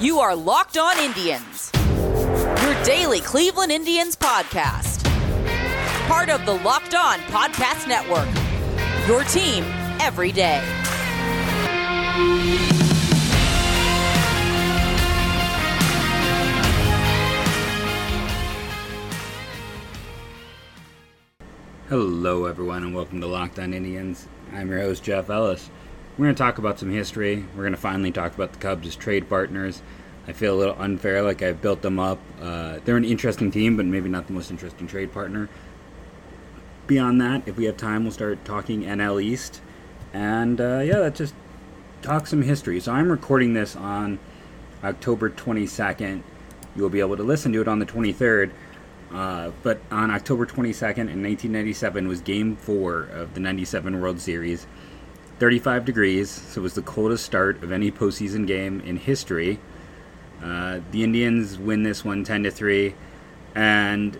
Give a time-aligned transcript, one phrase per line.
[0.00, 5.04] You are Locked On Indians, your daily Cleveland Indians podcast.
[6.08, 8.28] Part of the Locked On Podcast Network,
[9.06, 9.62] your team
[10.00, 10.60] every day.
[21.88, 24.26] Hello, everyone, and welcome to Locked On Indians.
[24.52, 25.70] I'm your host, Jeff Ellis.
[26.16, 27.44] We're going to talk about some history.
[27.56, 29.82] We're going to finally talk about the Cubs as trade partners.
[30.28, 32.20] I feel a little unfair, like I've built them up.
[32.40, 35.48] Uh, they're an interesting team, but maybe not the most interesting trade partner.
[36.86, 39.60] Beyond that, if we have time, we'll start talking NL East.
[40.12, 41.34] And uh, yeah, let's just
[42.00, 42.78] talk some history.
[42.78, 44.20] So I'm recording this on
[44.84, 46.22] October 22nd.
[46.76, 48.52] You'll be able to listen to it on the 23rd.
[49.12, 54.68] Uh, but on October 22nd in 1997 was Game 4 of the 97 World Series.
[55.38, 59.58] 35 degrees, so it was the coldest start of any postseason game in history.
[60.42, 62.94] Uh, the Indians win this one 10 to 3,
[63.54, 64.18] and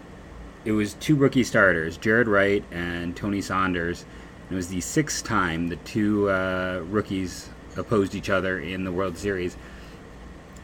[0.64, 4.04] it was two rookie starters, Jaret Wright and Tony Saunders.
[4.50, 9.18] It was the sixth time the two uh, rookies opposed each other in the World
[9.18, 9.56] Series.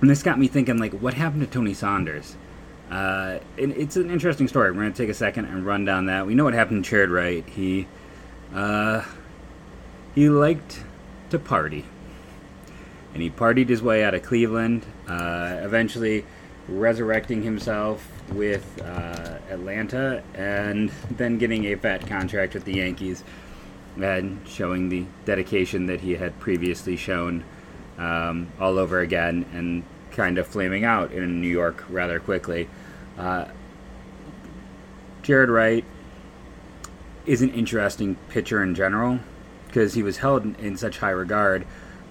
[0.01, 2.37] And this got me thinking, like, what happened to Tony Saunders?
[2.91, 4.71] Uh, it, it's an interesting story.
[4.71, 6.27] We're going to take a second and run down that.
[6.27, 7.49] We know what happened to Jaret Wright.
[7.49, 7.87] He,
[8.55, 9.05] uh,
[10.15, 10.83] he liked
[11.31, 11.85] to party.
[13.13, 16.25] And he partied his way out of Cleveland, uh, eventually
[16.69, 23.25] resurrecting himself with uh, Atlanta and then getting a fat contract with the Yankees
[24.01, 27.43] and showing the dedication that he had previously shown
[27.99, 32.69] um, all over again and kind of flaming out in New York rather quickly.
[33.19, 33.47] Uh,
[35.23, 35.85] Jaret Wright
[37.27, 39.19] is an interesting pitcher in general
[39.71, 41.65] because he was held in such high regard,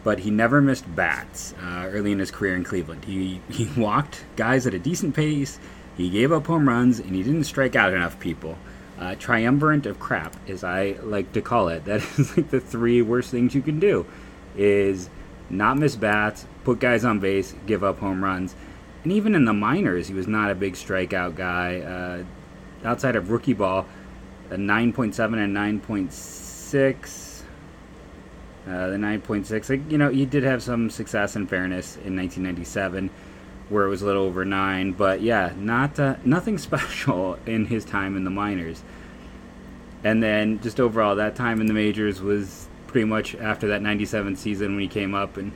[0.04, 3.04] but he never missed bats uh, early in his career in Cleveland.
[3.04, 5.60] He, he walked guys at a decent pace,
[5.98, 8.58] he gave up home runs, and he didn't strike out enough people.
[8.98, 11.86] Uh, triumvirate of crap, as I like to call it.
[11.86, 14.06] That is like the three worst things you can do:
[14.56, 15.10] is
[15.50, 18.56] not miss bats, put guys on base, give up home runs.
[19.04, 21.80] And even in the minors, he was not a big strikeout guy.
[21.80, 23.86] Uh, outside of rookie ball,
[24.50, 27.29] a 9.7 and 9.6.
[28.68, 33.10] Uh, the 9.6, like, you know, he did have some success in fairness in 1997,
[33.70, 34.92] where it was a little over nine.
[34.92, 38.84] But yeah, not uh, nothing special in his time in the minors.
[40.04, 44.36] And then just overall, that time in the majors was pretty much after that 97
[44.36, 45.52] season when he came up and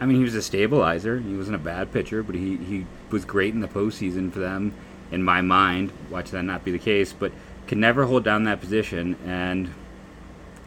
[0.00, 1.18] I mean he was a stabilizer.
[1.20, 4.72] He wasn't a bad pitcher, but he, he was great in the postseason for them
[5.10, 5.92] in my mind.
[6.10, 7.30] Watch that not be the case, but
[7.66, 9.72] could never hold down that position and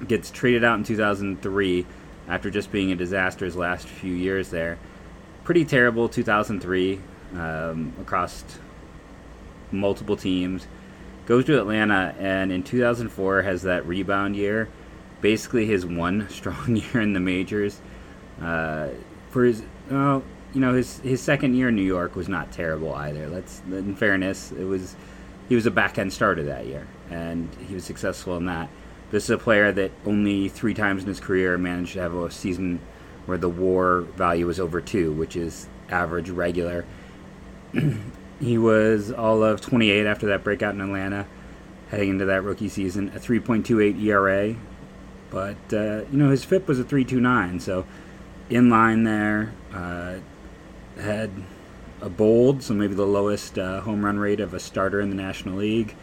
[0.07, 1.85] gets traded out in 2003
[2.27, 4.77] after just being a disaster his last few years there.
[5.43, 6.99] Pretty terrible 2003
[7.35, 8.43] um, across
[9.71, 10.67] multiple teams.
[11.25, 14.69] Goes to Atlanta and in 2004 has that rebound year
[15.25, 17.81] basically his one strong year in the majors.
[18.39, 18.89] Uh,
[19.31, 23.27] for his, you know, his his second year in New York was not terrible either.
[23.27, 24.95] Let's, in fairness, it was
[25.49, 28.69] he was a back end starter that year, and he was successful in that.
[29.15, 32.29] This is a player that only three times in his career managed to have a
[32.29, 32.81] season
[33.25, 36.83] where the WAR value was over two, which is average regular.
[38.41, 41.27] he was all of 28 after that breakout in Atlanta,
[41.91, 43.07] heading into that rookie season.
[43.15, 44.53] A 3.28 ERA,
[45.29, 47.85] but uh, you know his FIP was a 3.29, so
[48.49, 49.53] in line there.
[49.73, 50.15] Uh,
[50.99, 51.31] had
[52.01, 55.15] a bold, so maybe the lowest uh, home run rate of a starter in the
[55.15, 55.95] National League,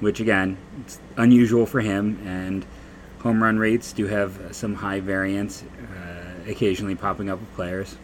[0.00, 2.20] which again, it's unusual for him.
[2.26, 2.64] And
[3.20, 7.96] home run rates do have some high variance, uh, occasionally popping up with players.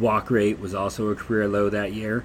[0.00, 2.24] Walk rate was also a career low that year.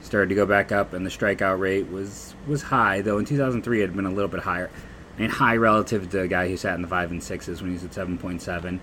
[0.00, 3.80] Started to go back up, and the strikeout rate was was high, though in 2003
[3.80, 4.70] it had been a little bit higher.
[5.16, 7.70] I mean, high relative to a guy who sat in the five and sixes when
[7.70, 8.78] he was at 7.7.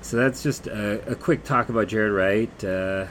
[0.00, 2.64] So that's just a, a, quick talk about Jaret Wright.
[2.64, 3.06] Uh,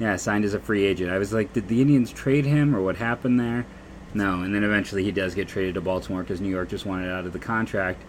[0.00, 1.10] yeah, signed as a free agent.
[1.10, 3.66] I was like, did the Indians trade him or what happened there?
[4.14, 7.10] No, and then eventually he does get traded to Baltimore because New York just wanted
[7.12, 8.02] out of the contract.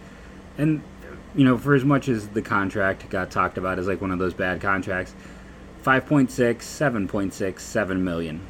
[0.56, 0.82] And,
[1.34, 4.18] you know, for as much as the contract got talked about as like one of
[4.18, 5.14] those bad contracts,
[5.84, 8.40] 5.6, 7.6, 7 million.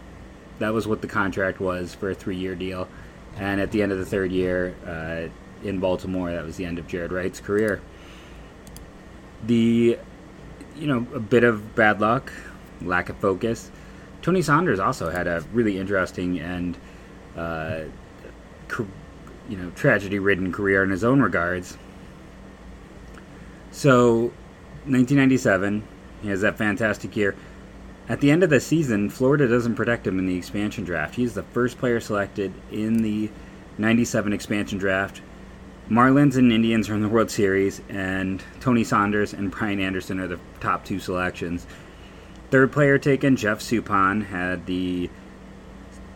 [0.61, 2.89] That was what the contract was for a three year deal.
[3.37, 6.79] And at the end of the third year uh, in Baltimore, that was the end
[6.79, 7.81] of Jaret Wright's career.
[9.45, 9.99] The,
[10.77, 12.33] you know, a bit of bad luck,
[12.87, 13.71] lack of focus.
[14.23, 16.79] Tony Saunders also had a really interesting and,
[17.37, 17.81] uh,
[19.49, 21.77] you know, tragedy-ridden career in his own regards.
[23.71, 24.33] So,
[24.85, 25.83] 1997,
[26.23, 27.35] He has that fantastic year.
[28.09, 31.17] At the end of the season, Florida doesn't protect him in the expansion draft.
[31.17, 33.31] He's the first player selected in the
[33.79, 35.21] 97 expansion draft.
[35.91, 40.29] Marlins and Indians are in the World Series, and Tony Saunders and Brian Anderson are
[40.29, 41.67] the top two selections.
[42.53, 45.09] Third player taken, Jeff Suppan, had the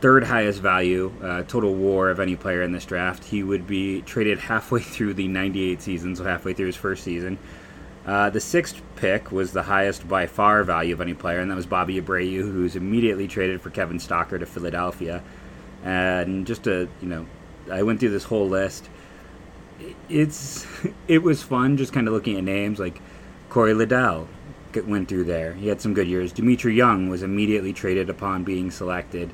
[0.02, 3.24] third highest value, uh, total war of any player in this draft.
[3.24, 7.38] He would be traded halfway through the 98 season, so halfway through his first season.
[8.04, 11.54] Uh, the sixth pick was the highest by far value of any player, and that
[11.54, 15.22] was Bobby Abreu, who's immediately traded for Kevin Stocker to Philadelphia.
[15.84, 17.26] And just to, you know,
[17.72, 18.90] I went through this whole list.
[20.10, 20.66] It's
[21.08, 23.00] it was fun just kind of looking at names like
[23.48, 24.28] Cory Lidle
[24.86, 25.54] went through there.
[25.54, 26.32] He had some good years.
[26.32, 29.32] Dmitri Young was immediately traded upon being selected.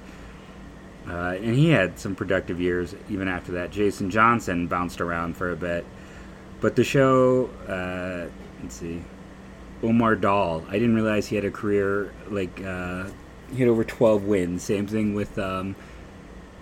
[1.09, 3.71] Uh, and he had some productive years even after that.
[3.71, 5.85] Jason Johnson bounced around for a bit.
[6.61, 8.29] But the show, uh,
[8.63, 9.03] let's see,
[9.83, 10.65] Omar Daal.
[10.69, 13.07] I didn't realize he had a career like uh,
[13.53, 14.63] he had over 12 wins.
[14.63, 15.75] Same thing with um,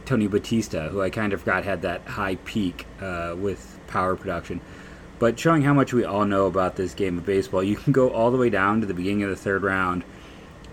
[0.07, 4.61] Tony Batista, who I kind of forgot had that high peak uh, with power production.
[5.21, 8.11] But showing how much we all know about this game of baseball, you can go
[8.11, 10.03] all the way down to the beginning of the third round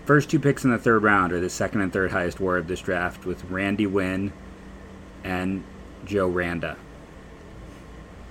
[0.08, 2.66] First two picks in the third round are the second and third highest WAR of
[2.66, 4.32] this draft, with Randy Winn
[5.22, 5.62] and
[6.06, 6.78] Joe Randa.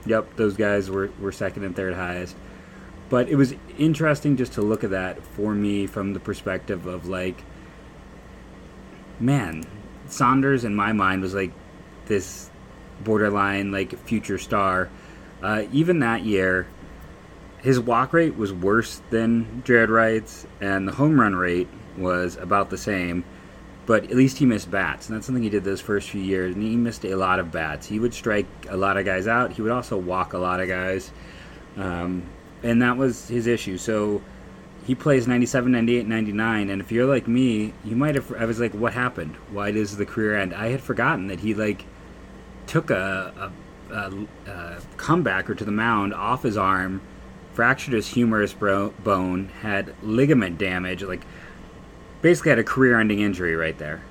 [0.08, 2.36] Yep, those guys were, were second and third highest.
[3.10, 7.08] But it was interesting just to look at that for me from the perspective of
[7.08, 7.44] like,
[9.20, 9.64] man,
[10.08, 11.52] Saunders in my mind was like
[12.08, 12.50] this
[13.04, 14.90] borderline like future star.
[15.42, 16.68] Uh, even that year,
[17.60, 21.68] his walk rate was worse than Jaret Wright's, and the home run rate
[21.98, 23.24] was about the same.
[23.86, 26.54] But at least he missed bats, and that's something he did those first few years.
[26.54, 27.88] And he missed a lot of bats.
[27.88, 29.54] He would strike a lot of guys out.
[29.54, 31.12] He would also walk a lot of guys,
[31.78, 32.24] um,
[32.64, 33.78] and that was his issue.
[33.78, 34.22] So
[34.86, 38.32] he plays 97, 98, 99, and if you're like me, you might have.
[38.34, 39.36] I was like, what happened?
[39.52, 40.54] Why does the career end?
[40.54, 41.86] I had forgotten that he like
[42.68, 43.52] took a, a,
[43.92, 47.02] a, a comebacker to the mound off his arm
[47.58, 51.26] fractured his humerus bro- bone, had ligament damage, like
[52.22, 54.04] basically had a career-ending injury right there.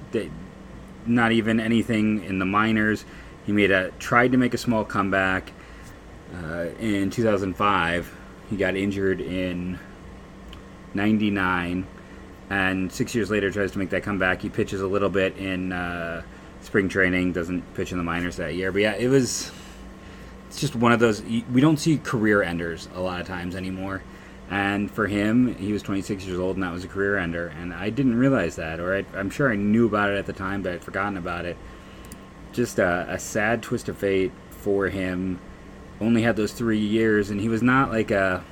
[1.07, 3.05] not even anything in the minors.
[3.45, 5.53] He made a tried to make a small comeback
[6.35, 8.17] uh, in 2005.
[8.51, 9.79] He got injured in
[10.95, 11.87] '99,
[12.51, 14.43] and six years later tries to make that comeback.
[14.43, 16.23] He pitches a little bit in uh,
[16.63, 18.73] spring training, doesn't pitch in the minors that year.
[18.73, 19.53] But yeah, it was
[20.49, 24.03] it's just one of those we don't see career enders a lot of times anymore.
[24.49, 27.49] And for him, he was 26 years old, and that was a career ender.
[27.49, 30.33] And I didn't realize that, or I, am sure I knew about it at the
[30.33, 31.57] time, but I'd forgotten about it.
[32.53, 35.41] Just a, a sad twist of fate for him.
[36.01, 38.45] Only had those three years, and he was not like a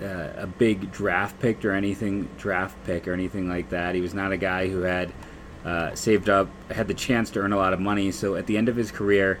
[0.00, 3.94] a big draft pick or anything draft pick or anything like that.
[3.94, 5.12] He was not a guy who had
[5.64, 8.10] uh, saved up, had the chance to earn a lot of money.
[8.12, 9.40] So at the end of his career,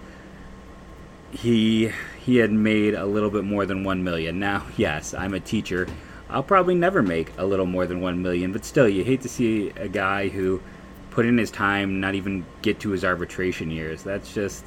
[1.34, 1.92] he
[2.24, 4.38] he had made a little bit more than 1 million.
[4.38, 5.86] Now, yes, I'm a teacher.
[6.30, 9.28] I'll probably never make a little more than 1 million, but still you hate to
[9.28, 10.62] see a guy who
[11.10, 14.02] put in his time not even get to his arbitration years.
[14.02, 14.66] That's just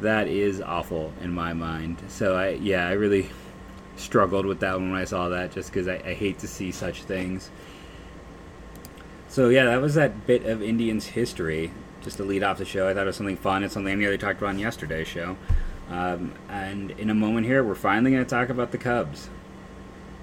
[0.00, 1.98] that is awful in my mind.
[2.08, 3.28] So I yeah, I really
[3.96, 6.72] struggled with that one when I saw that just because I, I hate to see
[6.72, 7.50] such things.
[9.28, 11.72] So yeah, that was that bit of Indians history
[12.06, 12.88] just to lead off the show.
[12.88, 13.64] I thought it was something fun.
[13.64, 15.36] It's something I nearly talked about on yesterday's show.
[15.90, 19.28] Um, and in a moment here, we're finally going to talk about the Cubs.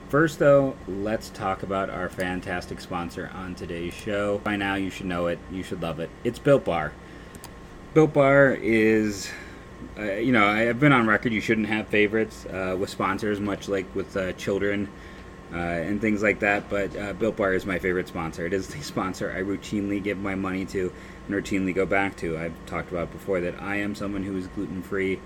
[0.08, 4.38] First, though, let's talk about our fantastic sponsor on today's show.
[4.40, 5.40] By now, you should know it.
[5.52, 6.10] You should love it.
[6.24, 6.94] It's Built Bar.
[7.94, 9.30] Built Bar is,
[9.98, 11.34] uh, you know, I've been on record.
[11.34, 14.88] You shouldn't have favorites uh, with sponsors, much like with uh, children
[15.54, 16.70] uh, and things like that.
[16.70, 18.46] But uh, Built Bar is my favorite sponsor.
[18.46, 20.92] It is the sponsor I routinely give my money to
[21.28, 22.38] and routinely go back to.
[22.38, 25.20] I've talked about before that I am someone who is gluten free,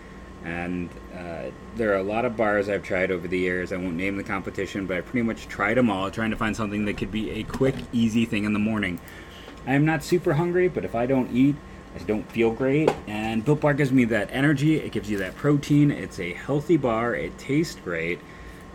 [0.43, 3.71] and uh, there are a lot of bars I've tried over the years.
[3.71, 6.55] I won't name the competition, but I pretty much tried them all, trying to find
[6.55, 8.99] something that could be a quick, easy thing in the morning.
[9.65, 11.55] I am not super hungry, but if I don't eat,
[11.95, 12.89] I don't feel great.
[13.07, 14.75] And Built Bar gives me that energy.
[14.75, 15.91] It gives you that protein.
[15.91, 17.15] It's a healthy bar.
[17.15, 18.19] It tastes great.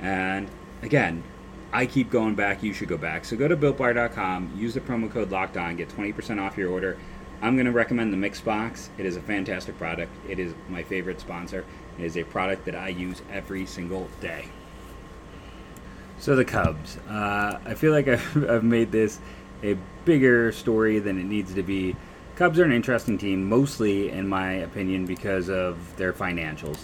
[0.00, 0.48] And
[0.82, 1.22] again,
[1.72, 2.62] I keep going back.
[2.62, 3.24] You should go back.
[3.24, 6.98] So go to builtbar.com, use the promo code locked on, get 20% off your order.
[7.40, 8.90] I'm going to recommend the Mix Box.
[8.98, 10.12] It is a fantastic product.
[10.28, 11.64] It is my favorite sponsor.
[11.98, 14.46] It is a product that I use every single day.
[16.18, 16.98] So the Cubs.
[17.08, 19.18] Uh, I feel like I've, I've made this
[19.62, 21.96] a bigger story than it needs to be.
[22.36, 26.78] Cubs are an interesting team, mostly, in my opinion, because of their financials.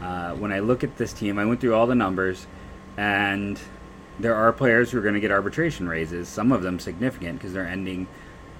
[0.00, 2.46] Uh, when I look at this team, I went through all the numbers,
[2.96, 3.60] And
[4.22, 7.52] there are players who are going to get arbitration raises, some of them significant because
[7.52, 8.06] they're ending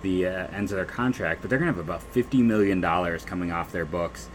[0.02, 2.80] the uh, ends of their contract, but they're going to have about $50 million
[3.20, 4.28] coming off their books.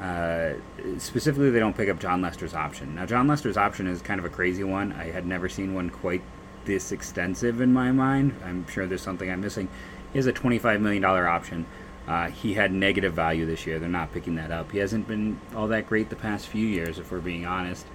[0.00, 0.54] Uh,
[0.98, 2.94] specifically, they don't pick up Jon Lester's option.
[2.94, 4.92] Now, Jon Lester's option is kind of a crazy one.
[4.92, 6.22] I had never seen one quite
[6.66, 8.34] this extensive in my mind.
[8.44, 9.68] I'm sure there's something I'm missing.
[10.12, 11.64] He has a $25 million option.
[12.06, 13.78] Uh, he had negative value this year.
[13.78, 14.70] They're not picking that up.
[14.70, 17.86] He hasn't been all that great the past few years, if we're being honest.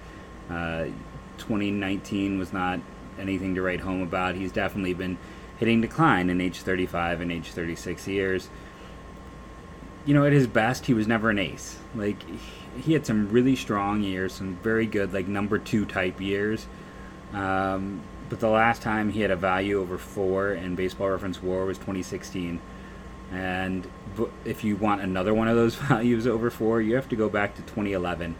[0.50, 0.86] Uh,
[1.42, 2.80] 2019 was not
[3.18, 4.34] anything to write home about.
[4.34, 5.18] He's definitely been
[5.58, 8.48] hitting decline in age 35 and age 36 years.
[10.04, 11.78] You know, at his best, he was never an ace.
[11.94, 12.16] Like,
[12.82, 16.66] he had some really strong years, some very good, like, number two type years.
[17.32, 21.64] Um, but the last time he had a value over four in Baseball Reference WAR
[21.64, 22.60] was 2016.
[23.30, 23.88] And
[24.44, 27.54] if you want another one of those values over four, you have to go back
[27.56, 28.34] to 2011.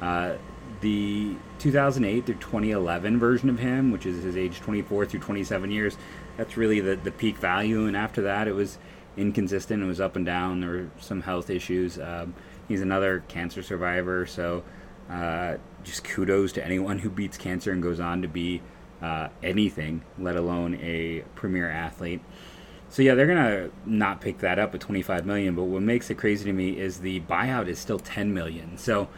[0.00, 0.34] Uh,
[0.82, 5.96] the 2008 through 2011 version of him, which is his age 24 through 27 years,
[6.36, 7.86] that's really the, the peak value.
[7.86, 8.78] And after that, it was
[9.16, 9.82] inconsistent.
[9.82, 10.60] It was up and down.
[10.60, 11.98] There were some health issues.
[11.98, 12.34] Um,
[12.68, 14.26] he's another cancer survivor.
[14.26, 14.64] So
[15.08, 18.60] uh, just kudos to anyone who beats cancer and goes on to be
[19.00, 22.20] uh, anything, let alone a premier athlete.
[22.88, 25.54] So yeah, they're gonna not pick that up at 25 million.
[25.54, 28.76] But what makes it crazy to me is the buyout is still 10 million.
[28.76, 29.08] So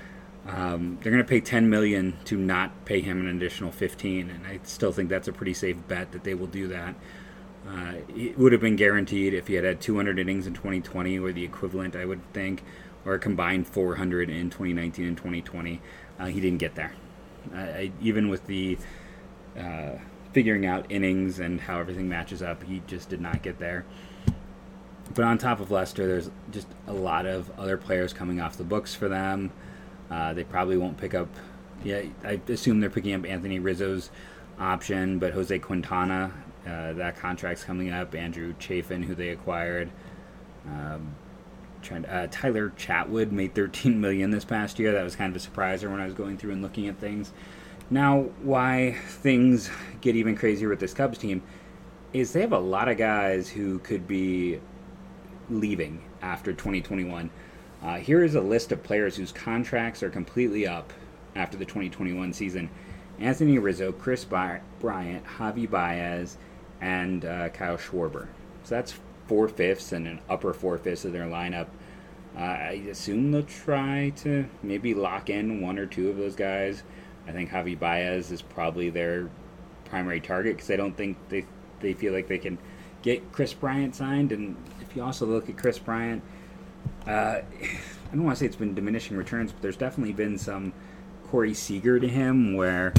[0.47, 4.47] um, they're going to pay 10 million to not pay him an additional 15, and
[4.47, 6.95] I still think that's a pretty safe bet that they will do that.
[7.67, 11.33] Uh, it would have been guaranteed if he had had 200 innings in 2020, or
[11.33, 12.63] the equivalent, I would think,
[13.07, 15.81] or a combined 400 in 2019 and 2020.
[16.19, 16.93] Uh, he didn't get there.
[17.55, 18.79] I, even with the
[19.59, 19.93] uh,
[20.33, 23.87] figuring out innings and how everything matches up, he just did not get there.
[25.15, 28.65] But on top of Lester, there's just a lot of other players coming off the
[28.65, 29.53] books for them.
[30.11, 31.29] Uh, they probably won't pick up.
[31.83, 34.11] Yeah, I assume they're picking up Anthony Rizzo's
[34.59, 36.33] option, but Jose Quintana,
[36.67, 38.15] uh, that contract's coming up.
[38.15, 39.91] Andrew Chafin, who they acquired.
[40.67, 41.15] Um,
[41.83, 44.93] trying to, uh, Tyler Chatwood made 13 million this past year.
[44.93, 47.33] That was kind of a surprise when I was going through and looking at things.
[47.91, 49.71] Now, why things
[50.01, 51.43] get even crazier with this Cubs team
[52.15, 54.61] is they have a lot of guys who could be
[55.51, 57.31] leaving after 2021.
[57.85, 60.91] Uh, here is a list of players whose contracts are completely up
[61.37, 62.71] after the 2021 season
[63.19, 66.37] Anthony Rizzo, Kris Bryant, Javi Baez,
[66.81, 68.27] and uh, Kyle Schwarber.
[68.65, 68.95] So that's
[69.29, 71.69] four fifths and an upper four fifths of their lineup.
[72.37, 76.83] Uh, I assume they'll try to maybe lock in one or two of those guys.
[77.29, 79.31] I think Javi Baez is probably their
[79.85, 81.47] primary target because I don't think they
[81.81, 82.59] they feel like they can
[83.03, 84.33] get Kris Bryant signed.
[84.33, 86.23] And if you also look at Kris Bryant,
[87.07, 87.11] uh,
[88.13, 90.73] I don't want to say it's been diminishing returns, but there's definitely been some
[91.29, 92.93] Corey Seager to him where.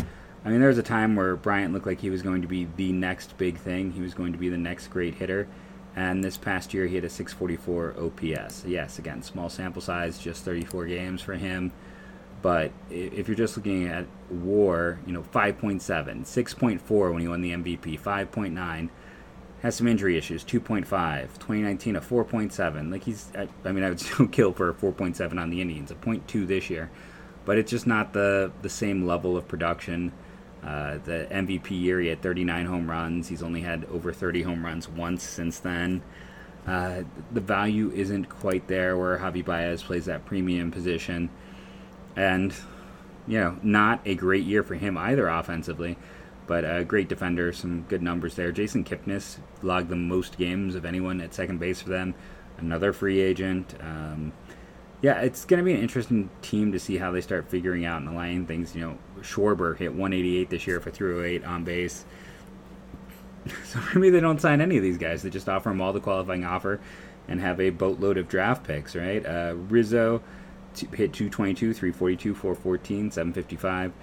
[0.44, 2.68] I mean, there was a time where Bryant looked like he was going to be
[2.76, 3.94] the next big thing.
[3.94, 5.48] He was going to be the next great hitter.
[5.96, 8.64] And this past year, he had a 644 OPS.
[8.68, 11.72] Yes, again, small sample size, just 34 games for him.
[12.42, 17.52] But if you're just looking at WAR, you know, 5.7, 6.4 when he won the
[17.52, 18.90] MVP, 5.9
[19.66, 24.00] has some injury issues 2.5 2019 a 4.7 like he's I, I, mean i would
[24.00, 26.92] still kill for a 4.7 on the indians a 0.2 this year.
[27.46, 30.12] But it's just not the the same level of production.
[30.64, 33.28] Uh, the mvp year he had 39 home runs.
[33.28, 36.04] He's only had over 30 home runs once since then.
[36.68, 41.30] Uh, the value isn't quite there where javi baez plays that premium position.
[42.16, 42.54] And
[43.28, 45.98] you know not a great year for him either offensively
[46.48, 48.52] but a great defender, some good numbers there.
[48.52, 52.14] Jason Kipnis logged the most games of anyone at second base for them.
[52.58, 53.76] Another free agent.
[53.82, 54.32] Um,
[55.02, 58.02] yeah, it's going to be an interesting team to see how they start figuring out
[58.02, 58.76] and aligning things.
[58.76, 62.06] You know, Schwarber hit 188 this year for 308 on base.
[63.66, 65.22] So maybe they don't sign any of these guys.
[65.22, 66.80] They just offer them all the qualifying offer
[67.28, 69.24] and have a boatload of draft picks, right?
[69.24, 70.24] Uh, Rizzo
[70.80, 73.94] hit 222, 342, 414, 755.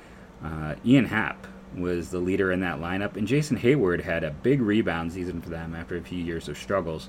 [0.44, 4.60] Uh, Ian Happ was the leader in that lineup, and Jason Heyward had a big
[4.60, 7.08] rebound season for them after a few years of struggles,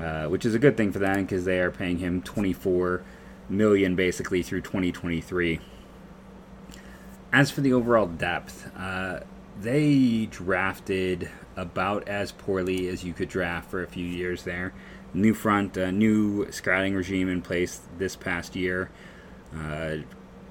[0.00, 3.02] uh, which is a good thing for them because they are paying him 24
[3.48, 5.60] million basically through 2023.
[7.32, 9.20] As for the overall depth, uh,
[9.60, 14.72] they drafted about as poorly as you could draft for a few years there.
[15.14, 18.90] New front, new scouting regime in place this past year.
[19.54, 19.98] Uh,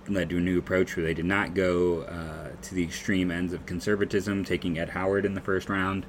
[0.08, 3.54] led to a new approach where they did not go uh, to the extreme ends
[3.54, 6.06] of conservatism, taking Ed Howard in the first round.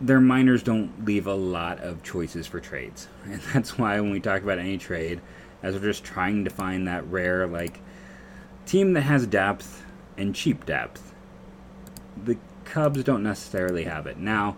[0.00, 3.08] Their minors don't leave a lot of choices for trades.
[3.24, 5.20] And that's why when we talk about any trade,
[5.62, 7.80] as we're just trying to find that rare, like,
[8.66, 9.84] team that has depth
[10.16, 11.12] and cheap depth.
[12.24, 14.18] The Cubs don't necessarily have it.
[14.18, 14.56] Now,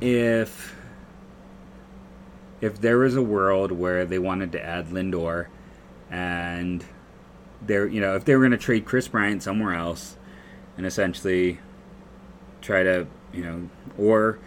[0.00, 0.74] if
[2.60, 5.46] if there was a world where they wanted to add Lindor
[6.10, 6.84] and
[7.62, 10.16] they're you know if they were going to trade Kris Bryant somewhere else
[10.76, 11.58] and essentially
[12.60, 14.38] try to you know or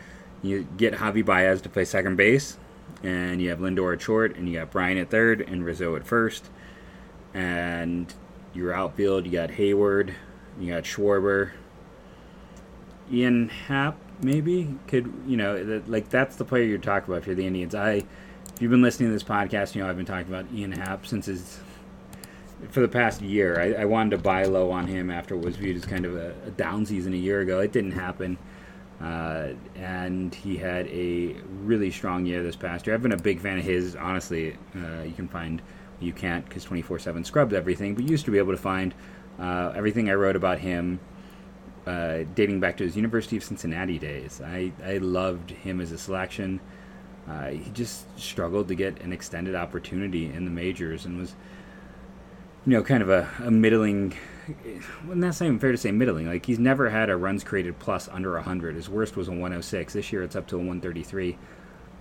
[0.41, 2.57] you get Javi Baez to play second base
[3.03, 6.05] and you have Lindor at short and you got Bryant at third and Rizzo at
[6.05, 6.49] first
[7.33, 8.13] and
[8.53, 10.13] your outfield you got Heyward
[10.59, 11.51] you got Schwarber.
[13.11, 14.75] Ian Happ maybe?
[14.87, 17.73] Could you know like that's the player you're talking about if you're the Indians.
[17.73, 18.03] I
[18.59, 21.07] if you've been listening to this podcast you know I've been talking about Ian Happ
[21.07, 21.61] since his
[22.71, 23.57] for the past year.
[23.57, 26.17] I, I, wanted to buy low on him after it was viewed as kind of
[26.17, 27.61] a, a down season a year ago.
[27.61, 28.37] It didn't happen.
[29.01, 32.93] Uh, and he had a really strong year this past year.
[32.93, 33.95] I've been a big fan of his.
[33.95, 35.61] Honestly, uh, you can find
[36.01, 38.93] you can't because 24/7 scrubs everything, but you used to be able to find
[39.39, 40.99] uh, everything I wrote about him
[41.87, 44.41] uh, dating back to his University of Cincinnati days.
[44.45, 46.59] I I loved him as a selection.
[47.29, 51.35] Uh, he just struggled to get an extended opportunity in the majors and was
[52.65, 54.13] you know, kind of a, a middling.
[55.07, 56.27] Well, that's not even fair to say middling.
[56.27, 58.75] Like he's never had a runs created plus under 100.
[58.75, 59.93] His worst was a 106.
[59.93, 61.37] This year it's up to a 133.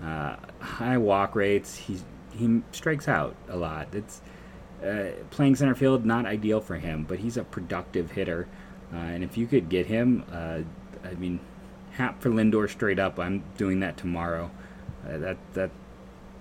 [0.02, 1.76] Uh, high walk rates.
[1.76, 3.88] He's he strikes out a lot.
[3.92, 4.20] It's
[4.84, 8.46] uh, playing center field not ideal for him, but he's a productive hitter.
[8.92, 10.60] Uh, and if you could get him, uh,
[11.04, 11.40] I mean,
[11.92, 13.18] Happ for Lindor straight up.
[13.18, 14.50] I'm doing that tomorrow.
[15.08, 15.70] Uh, that that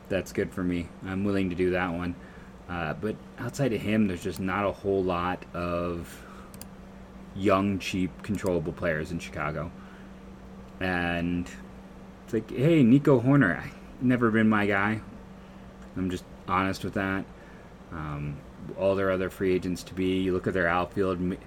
[0.09, 0.87] that's good for me.
[1.05, 2.15] I'm willing to do that one.
[2.69, 6.23] Uh, but outside of him, there's just not a whole lot of
[7.35, 9.71] young, cheap, controllable players in Chicago.
[10.79, 11.49] And
[12.23, 13.63] it's like, hey, Nico Hoerner,
[14.01, 15.01] never been my guy.
[15.95, 17.25] I'm just honest with that.
[17.91, 18.37] Um,
[18.77, 21.37] all their other free agents to be, you look at their outfield,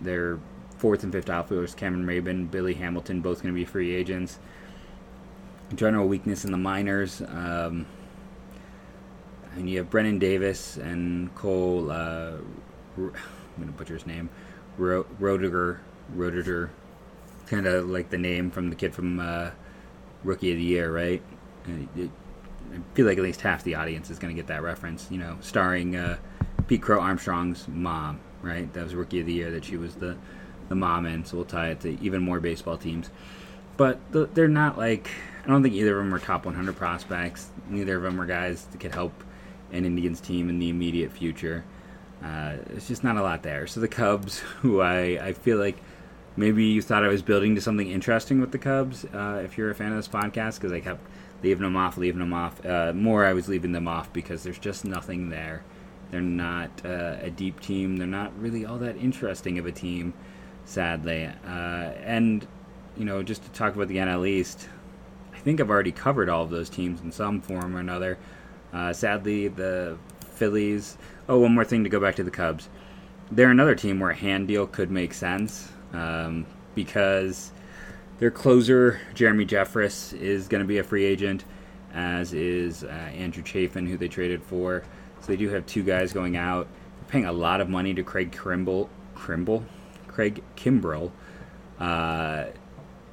[0.00, 0.38] their
[0.76, 4.38] fourth and fifth outfielders, Cameron Maybin, Billy Hamilton, both going to be free agents.
[5.74, 7.20] General weakness in the minors.
[7.20, 7.86] Um,
[9.54, 11.90] and you have Brennen Davis and Cole.
[11.90, 12.38] Uh,
[12.96, 13.12] I'm
[13.58, 14.30] gonna butcher his name.
[14.76, 15.78] Ro- Rodiger,
[16.16, 16.70] Rodiger,
[17.46, 19.50] kind of like the name from the kid from uh,
[20.22, 21.22] Rookie of the Year, right?
[21.96, 22.10] It,
[22.72, 25.08] I feel like at least half the audience is gonna get that reference.
[25.10, 26.18] You know, starring uh,
[26.66, 28.72] Pete Crow Armstrong's mom, right?
[28.72, 30.16] That was Rookie of the Year that she was the
[30.68, 31.24] the mom in.
[31.24, 33.10] So we'll tie it to even more baseball teams.
[33.76, 35.10] But the, they're not like
[35.48, 37.48] I don't think either of them are top 100 prospects.
[37.70, 39.24] Neither of them are guys that could help
[39.72, 41.64] an Indians team in the immediate future.
[42.22, 43.66] Uh, it's just not a lot there.
[43.66, 45.78] So the Cubs, who I, I feel like
[46.36, 49.70] maybe you thought I was building to something interesting with the Cubs, uh, if you're
[49.70, 51.00] a fan of this podcast, because I kept
[51.42, 52.64] leaving them off, leaving them off.
[52.64, 55.62] Uh, more, I was leaving them off because there's just nothing there.
[56.10, 57.96] They're not uh, a deep team.
[57.96, 60.12] They're not really all that interesting of a team,
[60.66, 61.24] sadly.
[61.24, 61.48] Uh,
[62.04, 62.46] and,
[62.98, 64.68] you know, just to talk about the NL East,
[65.48, 68.18] think I've already covered all of those teams in some form or another.
[68.70, 69.96] Uh, sadly, the
[70.34, 70.98] Phillies.
[71.26, 72.68] Oh, one more thing to go back to the Cubs.
[73.32, 77.50] They're another team where a hand deal could make sense um, because
[78.18, 81.46] their closer, Jeremy Jeffress, is going to be a free agent,
[81.94, 84.84] as is uh, Andrew Chafin, who they traded for.
[85.20, 86.68] So they do have two guys going out.
[87.00, 88.90] They're paying a lot of money to Craig Kimbrel.
[89.16, 89.64] Kimbrel?
[90.08, 91.10] Craig Kimbrel.
[91.80, 92.48] Uh,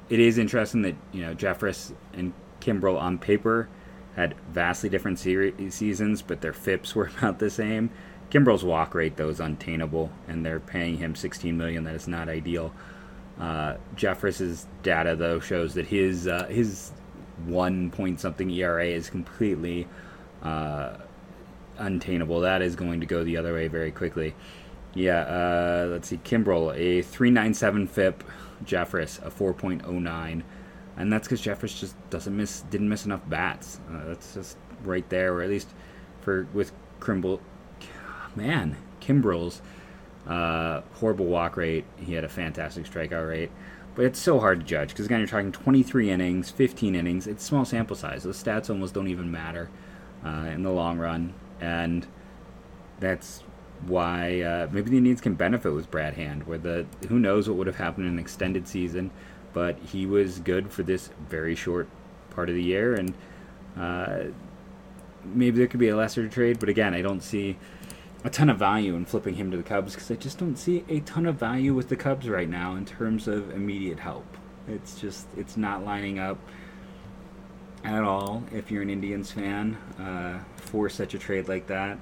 [0.08, 3.68] it is interesting that you know Jeffress and Kimbrel on paper
[4.14, 7.90] had vastly different series, seasons, but their FIPS were about the same.
[8.30, 11.84] Kimbrel's walk rate though is untainable, and they're paying him 16 million.
[11.84, 12.72] That is not ideal.
[13.38, 16.92] Uh, Jeffress's data though shows that his uh, his
[17.44, 19.86] one point something ERA is completely
[20.42, 20.96] uh,
[21.78, 22.40] untainable.
[22.40, 24.34] That is going to go the other way very quickly.
[24.96, 26.16] Yeah, uh, let's see.
[26.18, 28.24] Kimbrel a 397 FIP,
[28.64, 30.42] Jeffress a 4.09
[30.96, 33.80] and that's because Jeffress just doesn't miss, didn't miss enough bats.
[33.90, 35.68] Uh, that's just right there, or at least
[36.20, 37.40] for with Kimbrel,
[38.34, 39.60] man, Kimbrel's
[40.26, 41.84] uh, horrible walk rate.
[41.96, 43.50] He had a fantastic strikeout rate,
[43.94, 47.26] but it's so hard to judge because again, you're talking 23 innings, 15 innings.
[47.26, 48.22] It's small sample size.
[48.22, 49.68] Those stats almost don't even matter
[50.24, 52.06] uh, in the long run, and
[53.00, 53.42] that's
[53.86, 56.46] why uh, maybe the Indians can benefit with Brad Hand.
[56.46, 59.10] Where the who knows what would have happened in an extended season
[59.56, 61.88] but he was good for this very short
[62.28, 63.14] part of the year, and
[63.74, 64.24] uh,
[65.24, 66.60] maybe there could be a lesser trade.
[66.60, 67.56] But again, I don't see
[68.22, 70.84] a ton of value in flipping him to the Cubs because I just don't see
[70.90, 74.26] a ton of value with the Cubs right now in terms of immediate help.
[74.68, 76.36] It's just it's not lining up
[77.82, 81.98] at all if you're an Indians fan uh, for such a trade like that.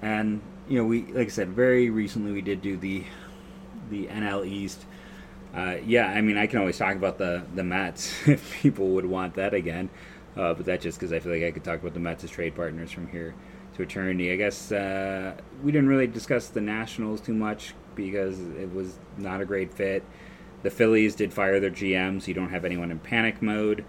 [0.00, 3.04] And you know, we like I said, very recently we did do the
[3.90, 4.86] the NL East.
[5.52, 9.04] Uh, yeah, I mean, I can always talk about the the Mets if people would
[9.04, 9.90] want that again,
[10.36, 12.30] uh, but that's just because I feel like I could talk about the Mets as
[12.30, 13.34] trade partners from here
[13.74, 14.32] to eternity.
[14.32, 19.40] I guess uh, we didn't really discuss the Nationals too much because it was not
[19.40, 20.04] a great fit.
[20.62, 23.84] The Phillies did fire their GM, so you don't have anyone in panic mode.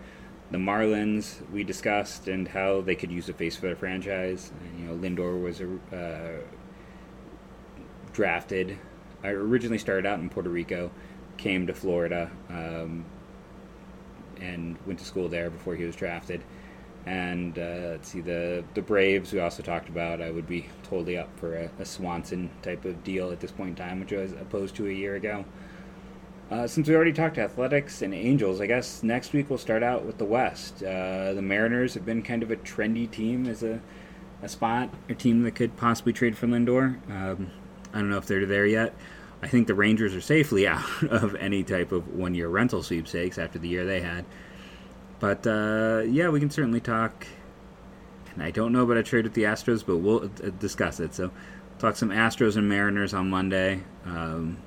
[0.50, 4.52] The Marlins we discussed and how they could use a face for their franchise.
[4.80, 6.42] You know, Lindor was uh,
[8.14, 8.78] drafted.
[9.24, 10.92] I originally started out in Puerto Rico,
[11.38, 13.06] came to Florida, um,
[14.40, 16.44] and went to school there before he was drafted.
[17.06, 20.22] And uh, let's see the the Braves we also talked about.
[20.22, 23.70] I would be totally up for a, a Swanson type of deal at this point
[23.70, 25.46] in time, which I was opposed to a year ago.
[26.52, 30.04] Uh, since we already talked athletics and Angels, I guess next week we'll start out
[30.04, 30.84] with the West.
[30.84, 33.80] Uh, the Mariners have been kind of a trendy team as a,
[34.44, 37.00] a spot, a team that could possibly trade for Lindor.
[37.10, 37.52] Um,
[37.94, 38.94] I don't know if they're there yet.
[39.42, 43.38] I think the Rangers are safely out of any type of one year rental sweepstakes
[43.38, 44.26] after the year they had.
[45.20, 47.28] But uh, yeah, we can certainly talk.
[48.34, 51.14] And I don't know about a trade with the Astros, but we'll uh, discuss it.
[51.14, 51.32] So,
[51.80, 53.82] talk some Astros and Mariners on Monday.
[54.06, 54.58] Um,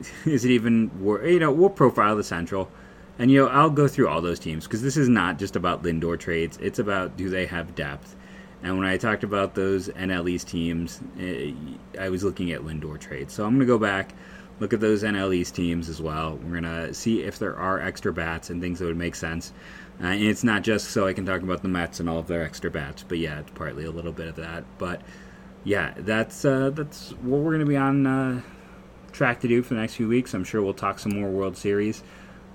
[0.24, 0.90] is it even
[1.24, 2.70] you know we'll profile the central
[3.18, 5.82] and you know i'll go through all those teams because this is not just about
[5.82, 8.16] lindor trades it's about do they have depth
[8.62, 11.52] and when i talked about those nl east teams eh,
[11.98, 14.14] i was looking at lindor trades so i'm going to go back
[14.58, 17.80] look at those nl east teams as well we're going to see if there are
[17.80, 19.52] extra bats and things that would make sense
[20.02, 22.26] uh, and it's not just so i can talk about the mets and all of
[22.26, 25.00] their extra bats but yeah it's partly a little bit of that but
[25.64, 28.40] yeah that's uh, that's what we're going to be on uh,
[29.12, 30.34] track to do for the next few weeks.
[30.34, 32.02] I'm sure we'll talk some more World Series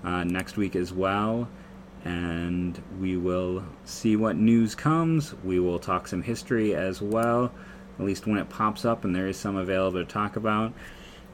[0.04, 1.48] uh, next week as well.
[2.06, 5.34] And we will see what news comes.
[5.42, 7.52] We will talk some history as well,
[7.98, 10.72] at least when it pops up and there is some available to talk about.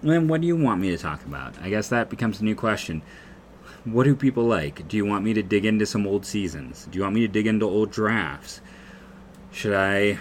[0.00, 1.60] And then, what do you want me to talk about?
[1.60, 3.02] I guess that becomes a new question.
[3.84, 4.88] What do people like?
[4.88, 6.88] Do you want me to dig into some old seasons?
[6.90, 8.60] Do you want me to dig into old drafts?
[9.50, 10.18] Should I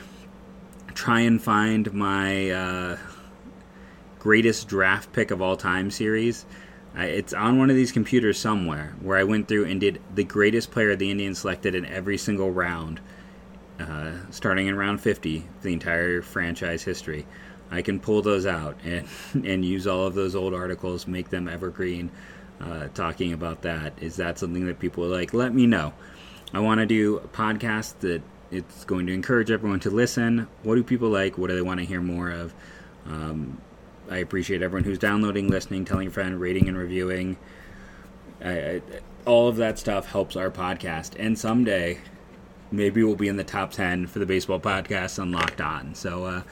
[0.94, 2.98] try and find my uh,
[4.22, 6.46] greatest draft pick of all time series.
[6.98, 10.24] Uh, it's on one of these computers somewhere where I went through and did the
[10.24, 13.00] greatest player the Indians selected in every single round,
[13.80, 17.26] uh, starting in round 50, the entire franchise history.
[17.72, 19.08] I can pull those out and,
[19.46, 22.12] and use all of those old articles, make them evergreen,
[22.60, 23.94] uh, talking about that.
[24.02, 25.34] Is that something that people like?
[25.34, 25.94] Let me know.
[26.54, 30.48] I want to do a podcast that it's going to encourage everyone to listen.
[30.64, 31.38] What do people like?
[31.38, 32.54] What do they want to hear more of?
[33.06, 33.62] Um,
[34.10, 37.38] I appreciate everyone who's downloading, listening, telling a friend, rating, and reviewing.
[38.44, 38.82] I, I,
[39.26, 41.14] all of that stuff helps our podcast.
[41.20, 42.00] And someday,
[42.72, 45.94] maybe we'll be in the top 10 for the baseball podcast on Locked On.
[45.96, 46.44] So uh,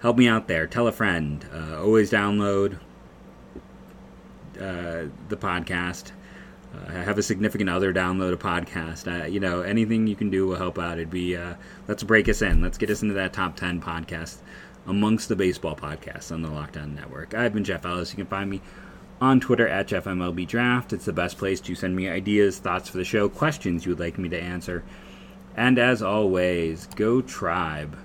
[0.00, 0.66] help me out there.
[0.66, 1.44] Tell a friend.
[1.52, 2.78] Uh, always download
[4.60, 6.12] uh, the podcast.
[6.74, 9.22] Uh, have a significant other download a podcast.
[9.22, 10.98] Uh, you know, anything you can do will help out.
[10.98, 11.54] It'd be, uh,
[11.86, 12.60] let's break us in.
[12.60, 14.36] Let's get us into that top 10 podcast
[14.88, 17.34] amongst the baseball podcasts on the Locked On Network.
[17.34, 18.10] I've been Jeff Ellis.
[18.10, 18.60] You can find me
[19.20, 20.92] on Twitter at JeffMLBDraft.
[20.92, 24.00] It's the best place to send me ideas, thoughts for the show, questions you would
[24.00, 24.82] like me to answer.
[25.56, 27.96] And as always, go Tribe.